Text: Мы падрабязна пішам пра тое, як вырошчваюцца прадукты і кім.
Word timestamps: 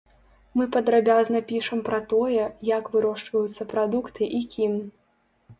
Мы 0.59 0.63
падрабязна 0.75 1.41
пішам 1.51 1.83
пра 1.89 1.99
тое, 2.15 2.47
як 2.71 2.89
вырошчваюцца 2.97 3.71
прадукты 3.75 4.23
і 4.39 4.41
кім. 4.57 4.73